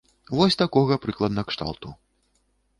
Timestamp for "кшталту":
1.53-1.95